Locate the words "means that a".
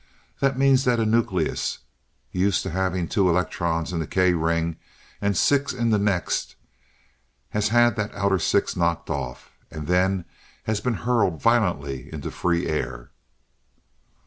0.57-1.05